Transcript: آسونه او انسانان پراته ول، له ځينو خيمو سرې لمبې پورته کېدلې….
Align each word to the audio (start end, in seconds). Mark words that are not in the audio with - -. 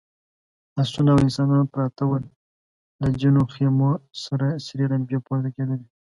آسونه 0.81 1.09
او 1.13 1.19
انسانان 1.25 1.65
پراته 1.73 2.03
ول، 2.07 2.23
له 3.01 3.07
ځينو 3.19 3.41
خيمو 3.53 3.91
سرې 4.63 4.85
لمبې 4.91 5.17
پورته 5.25 5.49
کېدلې…. 5.55 5.87